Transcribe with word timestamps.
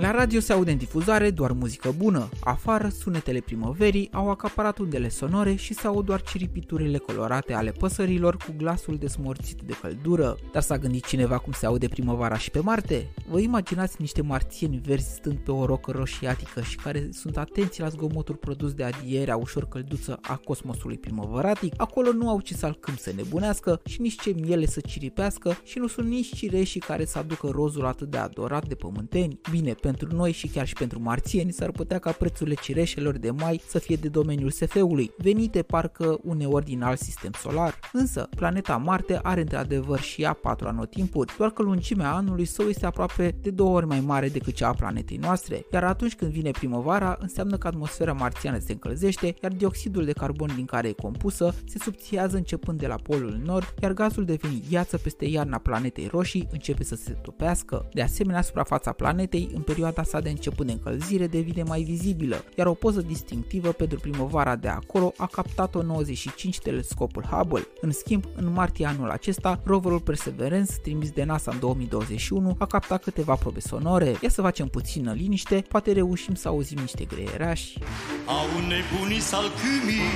La 0.00 0.10
radio 0.10 0.40
se 0.40 0.52
aude 0.52 0.70
în 0.70 0.76
difuzare 0.76 1.30
doar 1.30 1.52
muzică 1.52 1.94
bună. 1.96 2.28
Afară, 2.40 2.88
sunetele 2.88 3.40
primăverii 3.40 4.08
au 4.12 4.30
acaparat 4.30 4.78
undele 4.78 5.08
sonore 5.08 5.54
și 5.54 5.74
se 5.74 5.86
aud 5.86 6.04
doar 6.04 6.22
ciripiturile 6.22 6.98
colorate 6.98 7.52
ale 7.54 7.70
păsărilor 7.70 8.36
cu 8.36 8.54
glasul 8.56 8.96
desmorțit 8.96 9.62
de 9.62 9.72
căldură. 9.80 10.36
Dar 10.52 10.62
s-a 10.62 10.78
gândit 10.78 11.06
cineva 11.06 11.38
cum 11.38 11.52
se 11.52 11.66
aude 11.66 11.88
primăvara 11.88 12.38
și 12.38 12.50
pe 12.50 12.60
Marte? 12.60 13.10
Vă 13.30 13.40
imaginați 13.40 13.96
niște 13.98 14.22
marțieni 14.22 14.80
verzi 14.84 15.14
stând 15.14 15.36
pe 15.36 15.50
o 15.50 15.64
rocă 15.64 15.90
roșiatică 15.90 16.60
și 16.60 16.76
care 16.76 17.08
sunt 17.12 17.36
atenți 17.36 17.80
la 17.80 17.88
zgomotul 17.88 18.34
produs 18.34 18.72
de 18.72 18.84
adierea 18.84 19.36
ușor 19.36 19.68
călduță 19.68 20.18
a 20.22 20.36
cosmosului 20.36 20.98
primăvăratic? 20.98 21.74
Acolo 21.76 22.12
nu 22.12 22.28
au 22.28 22.40
ce 22.40 22.54
să 22.54 22.66
alcâm 22.66 22.96
să 22.96 23.12
nebunească 23.16 23.80
și 23.84 24.00
nici 24.00 24.20
ce 24.20 24.34
miele 24.40 24.66
să 24.66 24.80
ciripească 24.80 25.56
și 25.64 25.78
nu 25.78 25.86
sunt 25.86 26.08
nici 26.08 26.36
cireșii 26.36 26.80
care 26.80 27.04
să 27.04 27.18
aducă 27.18 27.48
rozul 27.50 27.86
atât 27.86 28.10
de 28.10 28.18
adorat 28.18 28.68
de 28.68 28.74
pământeni. 28.74 29.40
Bine, 29.50 29.74
pentru 29.88 30.16
noi 30.16 30.32
și 30.32 30.48
chiar 30.48 30.66
și 30.66 30.72
pentru 30.72 31.02
marțieni 31.02 31.52
s-ar 31.52 31.70
putea 31.70 31.98
ca 31.98 32.12
prețurile 32.12 32.54
cireșelor 32.62 33.18
de 33.18 33.30
mai 33.30 33.60
să 33.68 33.78
fie 33.78 33.96
de 33.96 34.08
domeniul 34.08 34.50
SF-ului, 34.50 35.10
venite 35.18 35.62
parcă 35.62 36.18
uneori 36.22 36.64
din 36.64 36.82
alt 36.82 36.98
sistem 36.98 37.30
solar. 37.38 37.78
Însă, 37.92 38.28
planeta 38.36 38.76
Marte 38.76 39.20
are 39.22 39.40
într-adevăr 39.40 40.00
și 40.00 40.22
ea 40.22 40.32
patru 40.32 40.68
anotimpuri, 40.68 41.34
doar 41.36 41.50
că 41.50 41.62
lungimea 41.62 42.12
anului 42.12 42.44
său 42.44 42.66
este 42.66 42.86
aproape 42.86 43.36
de 43.42 43.50
două 43.50 43.76
ori 43.76 43.86
mai 43.86 44.00
mare 44.00 44.28
decât 44.28 44.54
cea 44.54 44.68
a 44.68 44.72
planetei 44.72 45.16
noastre, 45.16 45.64
iar 45.72 45.84
atunci 45.84 46.14
când 46.14 46.32
vine 46.32 46.50
primăvara, 46.50 47.16
înseamnă 47.20 47.56
că 47.56 47.66
atmosfera 47.66 48.12
marțiană 48.12 48.58
se 48.58 48.72
încălzește, 48.72 49.34
iar 49.42 49.52
dioxidul 49.52 50.04
de 50.04 50.12
carbon 50.12 50.50
din 50.54 50.64
care 50.64 50.88
e 50.88 50.92
compusă 50.92 51.54
se 51.64 51.78
subțiază 51.78 52.36
începând 52.36 52.78
de 52.78 52.86
la 52.86 52.96
polul 52.96 53.40
nord, 53.44 53.74
iar 53.82 53.92
gazul 53.92 54.24
devine 54.24 54.60
gheață 54.70 54.98
peste 54.98 55.24
iarna 55.24 55.58
planetei 55.58 56.08
roșii 56.10 56.48
începe 56.52 56.84
să 56.84 56.94
se 56.94 57.12
topească. 57.22 57.88
De 57.92 58.02
asemenea, 58.02 58.42
suprafața 58.42 58.92
planetei 58.92 59.48
în 59.54 59.60
perioada 59.60 59.77
sa 60.04 60.20
de 60.20 60.28
început 60.28 60.66
de 60.66 60.72
încălzire 60.72 61.26
devine 61.26 61.62
mai 61.62 61.82
vizibilă, 61.82 62.44
iar 62.56 62.66
o 62.66 62.74
poză 62.74 63.00
distinctivă 63.00 63.72
pentru 63.72 63.98
primăvara 63.98 64.56
de 64.56 64.68
acolo 64.68 65.12
a 65.16 65.26
captat-o 65.26 65.82
95 65.82 66.58
telescopul 66.58 67.22
Hubble. 67.22 67.66
În 67.80 67.90
schimb, 67.90 68.24
în 68.36 68.52
martie 68.52 68.86
anul 68.86 69.10
acesta, 69.10 69.60
roverul 69.64 70.00
Perseverance, 70.00 70.72
trimis 70.82 71.10
de 71.10 71.24
NASA 71.24 71.50
în 71.50 71.58
2021, 71.58 72.56
a 72.58 72.66
captat 72.66 73.02
câteva 73.02 73.34
probe 73.34 73.60
sonore. 73.60 74.16
Ia 74.22 74.28
să 74.28 74.42
facem 74.42 74.66
puțină 74.66 75.12
liniște, 75.12 75.64
poate 75.68 75.92
reușim 75.92 76.34
să 76.34 76.48
auzim 76.48 76.78
niște 76.78 77.04
greierași. 77.04 77.78
Au 78.26 78.46
nebunii 78.60 79.20
salcâmii 79.20 80.08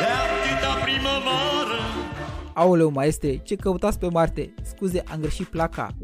de 0.00 0.08
atâta 0.22 0.82
primăvară 0.82 1.82
Aoleu, 2.54 2.90
maestre, 2.90 3.36
ce 3.36 3.56
căutați 3.56 3.98
pe 3.98 4.08
Marte? 4.08 4.54
Scuze, 4.62 5.02
am 5.10 5.20
greșit 5.20 5.46
placa. 5.46 5.94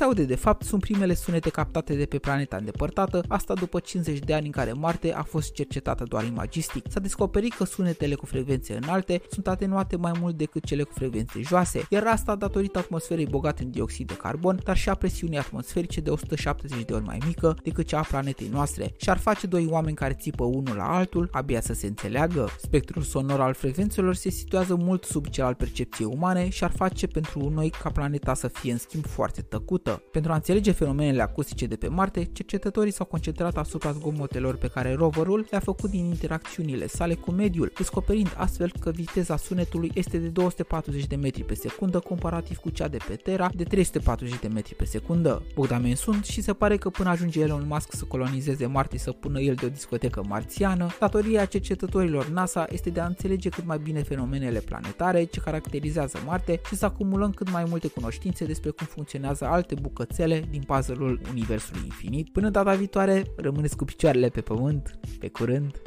Se 0.00 0.06
aude 0.06 0.24
de 0.24 0.34
fapt 0.34 0.64
sunt 0.64 0.80
primele 0.80 1.14
sunete 1.14 1.50
captate 1.50 1.94
de 1.94 2.06
pe 2.06 2.18
planeta 2.18 2.56
îndepărtată, 2.56 3.24
asta 3.28 3.54
după 3.54 3.80
50 3.80 4.18
de 4.18 4.34
ani 4.34 4.46
în 4.46 4.52
care 4.52 4.72
Marte 4.72 5.12
a 5.12 5.22
fost 5.22 5.52
cercetată 5.52 6.04
doar 6.04 6.24
imagistic. 6.24 6.84
S-a 6.88 7.00
descoperit 7.00 7.54
că 7.54 7.64
sunetele 7.64 8.14
cu 8.14 8.26
frecvențe 8.26 8.78
înalte 8.82 9.22
sunt 9.30 9.48
atenuate 9.48 9.96
mai 9.96 10.12
mult 10.20 10.36
decât 10.36 10.64
cele 10.64 10.82
cu 10.82 10.92
frecvențe 10.94 11.40
joase, 11.40 11.86
iar 11.90 12.06
asta 12.06 12.34
datorită 12.34 12.78
atmosferei 12.78 13.26
bogate 13.26 13.62
în 13.62 13.70
dioxid 13.70 14.06
de 14.06 14.14
carbon, 14.14 14.60
dar 14.64 14.76
și 14.76 14.88
a 14.88 14.94
presiunii 14.94 15.38
atmosferice 15.38 16.00
de 16.00 16.10
170 16.10 16.84
de 16.84 16.92
ori 16.92 17.04
mai 17.04 17.18
mică 17.26 17.56
decât 17.62 17.86
cea 17.86 17.98
a 17.98 18.02
planetei 18.02 18.48
noastre 18.52 18.94
și 18.96 19.10
ar 19.10 19.18
face 19.18 19.46
doi 19.46 19.66
oameni 19.70 19.96
care 19.96 20.16
țipă 20.20 20.44
unul 20.44 20.76
la 20.76 20.96
altul 20.96 21.28
abia 21.32 21.60
să 21.60 21.72
se 21.72 21.86
înțeleagă. 21.86 22.48
Spectrul 22.58 23.02
sonor 23.02 23.40
al 23.40 23.54
frecvențelor 23.54 24.14
se 24.14 24.30
situează 24.30 24.74
mult 24.74 25.04
sub 25.04 25.26
cel 25.26 25.44
al 25.44 25.54
percepției 25.54 26.08
umane 26.12 26.48
și 26.48 26.64
ar 26.64 26.72
face 26.76 27.06
pentru 27.06 27.48
noi 27.48 27.70
ca 27.82 27.90
planeta 27.90 28.34
să 28.34 28.48
fie 28.48 28.72
în 28.72 28.78
schimb 28.78 29.06
foarte 29.06 29.40
tăcută 29.40 29.88
trecută. 29.90 30.08
Pentru 30.10 30.32
a 30.32 30.34
înțelege 30.34 30.72
fenomenele 30.72 31.22
acustice 31.22 31.66
de 31.66 31.76
pe 31.76 31.88
Marte, 31.88 32.24
cercetătorii 32.32 32.92
s-au 32.92 33.06
concentrat 33.06 33.56
asupra 33.56 33.92
zgomotelor 33.92 34.56
pe 34.56 34.68
care 34.68 34.94
roverul 34.94 35.46
le-a 35.50 35.60
făcut 35.60 35.90
din 35.90 36.04
interacțiunile 36.04 36.86
sale 36.86 37.14
cu 37.14 37.30
mediul, 37.30 37.72
descoperind 37.76 38.34
astfel 38.36 38.72
că 38.80 38.90
viteza 38.90 39.36
sunetului 39.36 39.90
este 39.94 40.18
de 40.18 40.28
240 40.28 41.06
de 41.06 41.16
metri 41.16 41.44
pe 41.44 41.54
secundă 41.54 41.98
comparativ 41.98 42.56
cu 42.56 42.70
cea 42.70 42.88
de 42.88 42.98
pe 43.08 43.14
Terra 43.14 43.50
de 43.54 43.64
340 43.64 44.38
de 44.40 44.48
metri 44.48 44.74
pe 44.74 44.84
secundă. 44.84 45.42
Bogdamen 45.54 45.94
sunt 45.94 46.24
și 46.24 46.40
se 46.40 46.52
pare 46.52 46.76
că 46.76 46.90
până 46.90 47.08
ajunge 47.08 47.40
Elon 47.40 47.64
Musk 47.68 47.92
să 47.92 48.04
colonizeze 48.04 48.66
Marte 48.66 48.98
să 48.98 49.12
pună 49.12 49.40
el 49.40 49.54
de 49.54 49.66
o 49.66 49.68
discotecă 49.68 50.22
marțiană, 50.28 50.86
datoria 51.00 51.44
cercetătorilor 51.44 52.28
NASA 52.28 52.66
este 52.68 52.90
de 52.90 53.00
a 53.00 53.06
înțelege 53.06 53.48
cât 53.48 53.66
mai 53.66 53.78
bine 53.78 54.02
fenomenele 54.02 54.58
planetare 54.58 55.24
ce 55.24 55.40
caracterizează 55.40 56.18
Marte 56.26 56.60
și 56.66 56.76
să 56.76 56.84
acumulăm 56.84 57.30
cât 57.30 57.50
mai 57.50 57.64
multe 57.68 57.88
cunoștințe 57.88 58.44
despre 58.44 58.70
cum 58.70 58.86
funcționează 58.86 59.44
alte 59.44 59.70
alte 59.70 59.79
bucățele 59.80 60.44
din 60.50 60.62
puzzle-ul 60.62 61.20
Universului 61.30 61.82
Infinit. 61.84 62.28
Până 62.28 62.50
data 62.50 62.74
viitoare, 62.74 63.24
rămâneți 63.36 63.76
cu 63.76 63.84
picioarele 63.84 64.28
pe 64.28 64.40
pământ, 64.40 64.98
pe 65.18 65.28
curând! 65.28 65.80